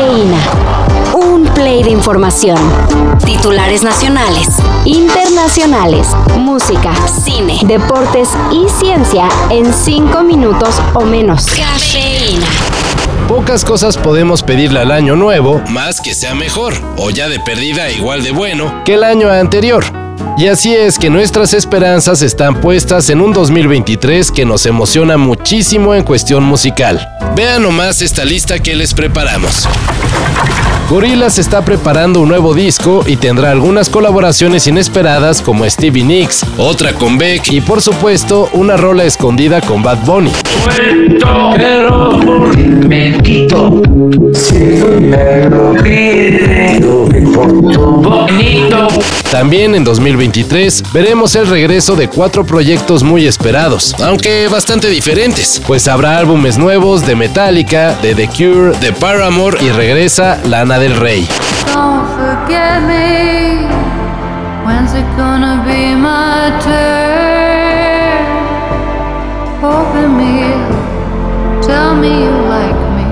[0.00, 0.38] Cafeína.
[1.12, 2.56] Un play de información.
[3.26, 4.48] Titulares nacionales,
[4.86, 6.08] internacionales,
[6.38, 11.44] música, cine, deportes y ciencia en cinco minutos o menos.
[11.48, 12.46] Cafeína.
[13.28, 17.90] Pocas cosas podemos pedirle al año nuevo, más que sea mejor, o ya de perdida
[17.90, 19.84] igual de bueno, que el año anterior.
[20.36, 25.94] Y así es que nuestras esperanzas están puestas en un 2023 que nos emociona muchísimo
[25.94, 27.06] en cuestión musical.
[27.36, 29.68] Vean nomás esta lista que les preparamos.
[30.90, 36.94] Gorillaz está preparando un nuevo disco y tendrá algunas colaboraciones inesperadas como Stevie Nicks, otra
[36.94, 40.32] con Beck y por supuesto una rola escondida con Bad Bunny.
[49.50, 55.88] También en 2023 veremos el regreso de cuatro proyectos muy esperados, aunque bastante diferentes, pues
[55.88, 61.26] habrá álbumes nuevos de Metallica, de The Cure, de Paramore y regresa Lana del Rey.
[70.16, 70.54] Me.
[71.60, 73.10] Tell me you like me.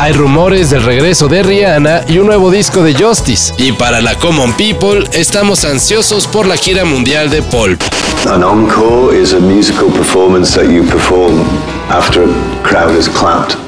[0.00, 3.52] Hay rumores del regreso de Rihanna y un nuevo disco de Justice.
[3.58, 7.82] Y para la Common People, estamos ansiosos por la gira mundial de Pulp.
[8.26, 11.44] An encore is a musical performance that you perform
[11.90, 13.58] after a crowd has clapped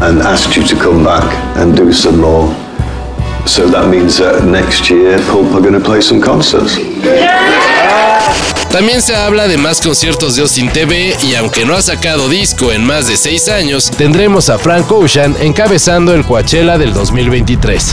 [0.00, 1.24] and asked you to come back
[1.56, 2.69] and do some more.
[3.46, 6.78] So that means that next year Pulp are going to play some concerts.
[8.70, 12.70] También se habla de más conciertos de Austin TV y aunque no ha sacado disco
[12.70, 17.92] en más de 6 años, tendremos a Frank Ocean encabezando el Coachella del 2023.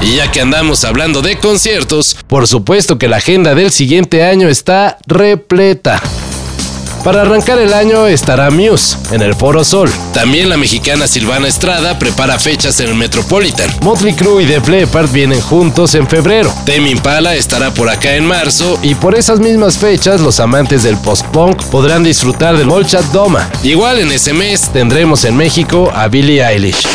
[0.00, 4.48] Y ya que andamos hablando de conciertos, por supuesto que la agenda del siguiente año
[4.48, 6.02] está repleta.
[7.06, 9.88] Para arrancar el año estará Muse en el Foro Sol.
[10.12, 13.70] También la mexicana Silvana Estrada prepara fechas en el Metropolitan.
[13.82, 16.52] Motley Crue y Def Leppard vienen juntos en febrero.
[16.66, 20.96] Tame Impala estará por acá en marzo y por esas mismas fechas los amantes del
[20.96, 23.48] post-punk podrán disfrutar del Molchat Doma.
[23.62, 26.88] Igual en ese mes tendremos en México a Billie Eilish.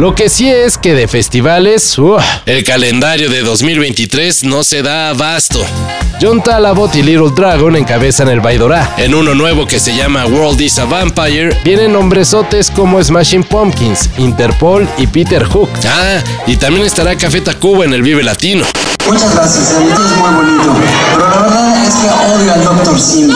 [0.00, 1.98] Lo que sí es que de festivales,
[2.46, 5.62] el calendario de 2023 no se da abasto.
[6.18, 8.94] John Talabot y Little Dragon encabezan el Baidorá.
[8.96, 14.08] En uno nuevo que se llama World is a Vampire, vienen nombresotes como Smashing Pumpkins,
[14.16, 15.68] Interpol y Peter Hook.
[15.86, 18.64] Ah, y también estará Café Tacuba en el Vive Latino.
[19.06, 20.76] Muchas gracias, el es muy bonito.
[21.12, 22.98] Pero la verdad es que odio al Dr.
[22.98, 23.34] Simi.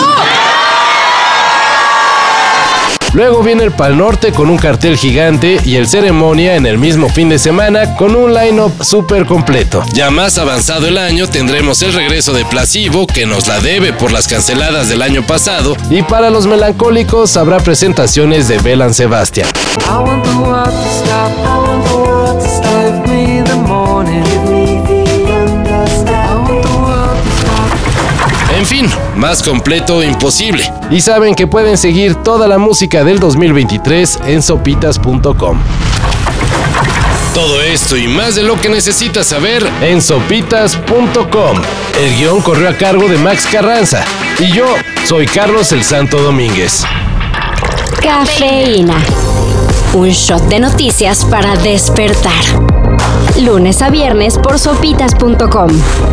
[3.14, 7.08] Luego viene el Pal Norte con un cartel gigante y el Ceremonia en el mismo
[7.08, 9.84] fin de semana con un line-up súper completo.
[9.92, 14.10] Ya más avanzado el año tendremos el regreso de Placebo que nos la debe por
[14.10, 19.48] las canceladas del año pasado y para los melancólicos habrá presentaciones de Belan Sebastian.
[29.24, 30.70] Más completo imposible.
[30.90, 35.58] Y saben que pueden seguir toda la música del 2023 en sopitas.com.
[37.32, 41.56] Todo esto y más de lo que necesitas saber en sopitas.com.
[41.98, 44.04] El guion corrió a cargo de Max Carranza
[44.38, 44.66] y yo
[45.06, 46.84] soy Carlos el Santo Domínguez.
[48.02, 49.02] Cafeína.
[49.94, 52.44] Un shot de noticias para despertar.
[53.40, 55.70] Lunes a viernes por sopitas.com.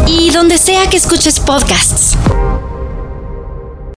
[0.08, 2.18] Y donde sea que escuches podcasts.